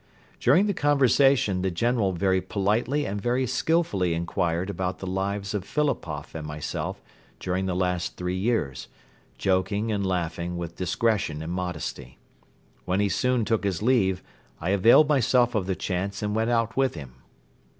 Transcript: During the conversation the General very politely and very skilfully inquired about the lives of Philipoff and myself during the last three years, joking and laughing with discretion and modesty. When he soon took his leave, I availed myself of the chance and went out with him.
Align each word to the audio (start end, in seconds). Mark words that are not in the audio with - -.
During 0.39 0.65
the 0.65 0.73
conversation 0.73 1.61
the 1.61 1.69
General 1.69 2.11
very 2.11 2.41
politely 2.41 3.05
and 3.05 3.21
very 3.21 3.45
skilfully 3.45 4.15
inquired 4.15 4.67
about 4.67 4.97
the 4.97 5.05
lives 5.05 5.53
of 5.53 5.63
Philipoff 5.63 6.33
and 6.33 6.47
myself 6.47 7.03
during 7.39 7.67
the 7.67 7.75
last 7.75 8.17
three 8.17 8.35
years, 8.35 8.87
joking 9.37 9.91
and 9.91 10.03
laughing 10.03 10.57
with 10.57 10.75
discretion 10.75 11.43
and 11.43 11.51
modesty. 11.53 12.17
When 12.83 12.99
he 12.99 13.09
soon 13.09 13.45
took 13.45 13.63
his 13.63 13.83
leave, 13.83 14.23
I 14.59 14.71
availed 14.71 15.07
myself 15.07 15.53
of 15.53 15.67
the 15.67 15.75
chance 15.75 16.23
and 16.23 16.33
went 16.35 16.49
out 16.49 16.75
with 16.75 16.95
him. 16.95 17.21